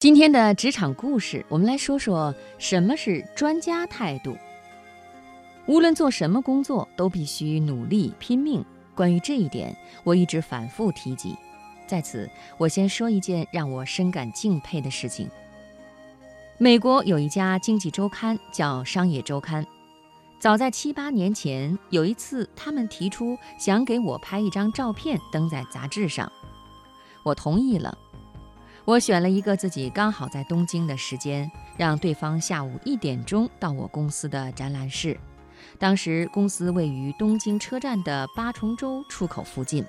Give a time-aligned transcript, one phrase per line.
[0.00, 4.34] 今天的职场故事，我们来说说什么是专家态度。
[5.66, 8.64] 无论做什么工作，都必须努力拼命。
[8.94, 11.36] 关于这一点，我一直反复提及。
[11.86, 12.26] 在此，
[12.56, 15.28] 我先说一件让我深感敬佩的事情。
[16.56, 19.62] 美国有一家经济周刊叫《商业周刊》，
[20.38, 26.32] 早在七八年前，有一次他们提出想给我拍一张照片登在杂志上，
[27.22, 27.98] 我同意了。
[28.84, 35.16] 我选了一个自己刚好在东京的时间，让对方下午一点钟到我公司的展览室。
[35.78, 39.84] 当时公司位于东京车站的八重洲出口附近。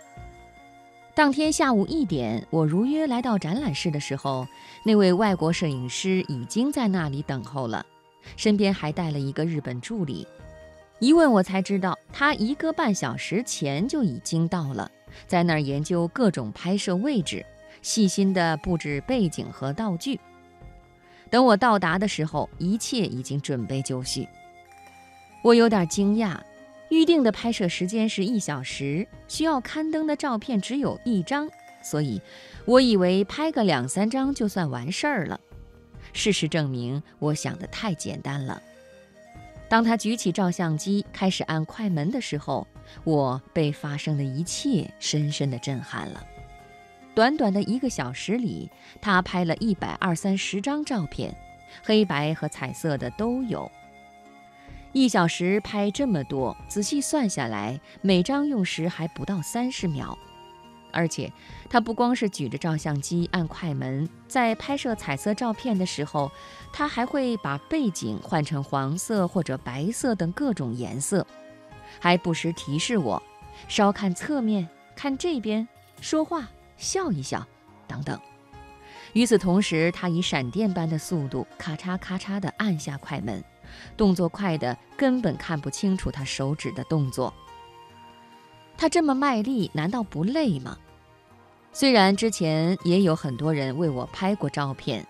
[1.15, 4.47] 当天下午一点，我如约来到展览室的时候，
[4.85, 7.85] 那位外国摄影师已经在那里等候了，
[8.35, 10.27] 身边还带了一个日本助理。
[10.99, 14.89] 一问我才知道，他一个半小时前就已经到了，
[15.27, 17.45] 在那儿研究各种拍摄位置。
[17.81, 20.19] 细心地布置背景和道具。
[21.29, 24.27] 等我到达的时候，一切已经准备就绪。
[25.43, 26.37] 我有点惊讶，
[26.89, 31.49] 预定的拍摄时间是一小时，需要刊登的照片只有一张，
[31.81, 32.21] 所以
[32.65, 35.39] 我以为拍个两三张就算完事儿了。
[36.13, 38.61] 事实证明，我想的太简单了。
[39.69, 42.67] 当他举起照相机开始按快门的时候，
[43.05, 46.21] 我被发生的一切深深地震撼了。
[47.13, 48.69] 短短的一个小时里，
[49.01, 51.35] 他拍了一百二三十张照片，
[51.83, 53.69] 黑白和彩色的都有。
[54.93, 60.17] 一小时拍这么多，仔细算下来，每张用时还不到三十秒。
[60.93, 61.31] 而且，
[61.69, 66.29] 他不光是举着照相机按快门，在拍摄彩色照片的时候，
[66.73, 71.25] 他还会把背景换成黄色或者白色等各种颜色，
[71.99, 73.23] 还不时提示我：
[73.69, 75.65] 稍看侧面，看这边，
[76.01, 76.49] 说话。
[76.81, 77.47] 笑一笑，
[77.87, 78.19] 等等。
[79.13, 83.43] 与此同时，他以闪电般的速度咔嚓咔嚓地按下快门，
[83.95, 87.33] 动作快得根本看不清楚他手指的动作。
[88.77, 90.77] 他这么卖力，难道不累吗？
[91.73, 95.05] 虽然之前也有很多人为我拍过照片，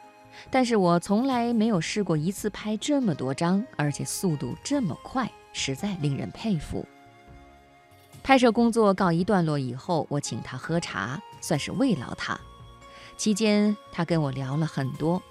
[0.49, 6.85] 但是我从来没有试过一次拍这么多张，而且速度这么快，实在令人佩服。
[8.23, 12.39] 拍摄工作告一段落以后，我请他喝茶，算是慰劳他。
[13.17, 15.21] 期间，他跟我聊了很多。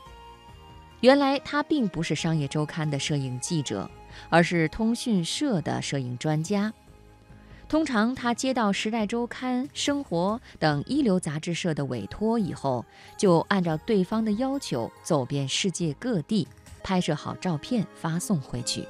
[1.01, 3.91] 原来他并不是商业周刊的摄影记者，
[4.29, 6.73] 而是通讯社的摄影专家。
[7.69, 12.85] 通常，他接到《时代周刊》《生活》等一流杂志社的委托以后，
[13.17, 16.47] 就按照对方的要求走遍世界各地，
[16.83, 18.85] 拍摄好照片发送回去。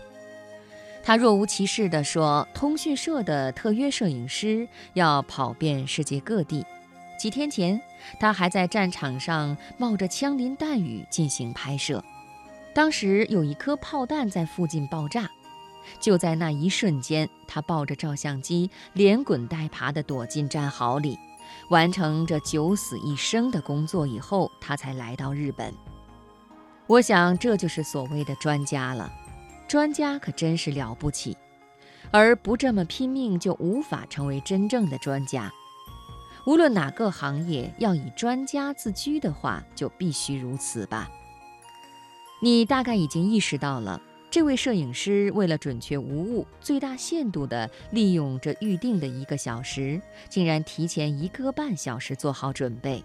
[1.02, 6.64] 他若无其事地说：“通讯社的特约摄影师要跑遍世界各地。
[7.18, 7.80] 几天前，
[8.20, 12.04] 他还在战场上冒着枪林弹雨进行拍摄。
[12.74, 15.28] 当时有一颗炮弹在附近爆炸，
[15.98, 21.18] 就在那一瞬间，他抱着照相机连滚带爬地躲进战壕里，
[21.70, 25.74] 完成这九死一生的工作以后，他才来到日本。
[26.86, 29.10] 我想，这就是所谓的专家了。”
[29.70, 31.36] 专家可真是了不起，
[32.10, 35.48] 而不这么拼命就无法成为真正的专家。
[36.44, 41.08] 无论哪个行业，要以专家自居的话，就必须如此吧。
[42.42, 53.04] 你大概已经意识到了，这位摄影师为了准确无误、最大限度地利用这预定的一个小时，竟然提前一个半小时做好准备，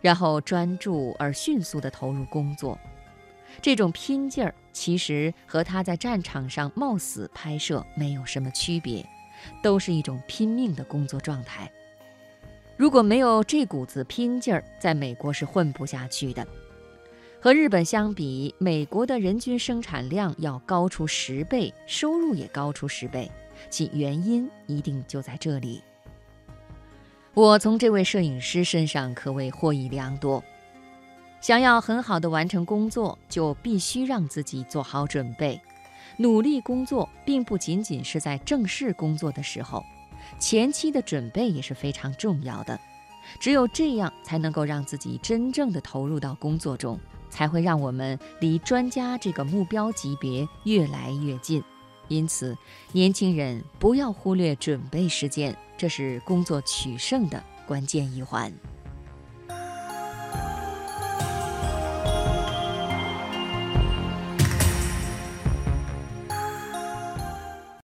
[0.00, 2.76] 然后专注而迅速地投入工作。
[3.60, 9.04] 这种拼劲儿，其实和他在战场上冒死拍摄没有什么区别，
[9.62, 11.70] 都是一种拼命的工作状态。
[12.76, 16.46] 如果没有这股子拼劲儿，在美国是混不下去的。
[17.40, 23.30] 和日本相比，美国的人均生产量要高出十倍，收入也高出十倍，
[23.68, 25.82] 其原因一定就在这里。
[27.34, 30.42] 我从这位摄影师身上可谓获益良多。
[31.42, 35.60] 想要很好的完成工作，就必须让自己做好准备。
[36.16, 39.84] 努力工作，并不仅仅是在正式工作的时候，
[40.38, 42.78] 前期的准备也是非常重要的。
[43.40, 46.96] 只有这样，才能够让自己真正的投入到工作中，
[47.28, 51.60] 才会让我们离专家这个目标级别越来越近。
[52.06, 52.56] 因此，
[52.92, 58.52] 年轻人不要忽略准备时间，这是工作取胜的关键一环。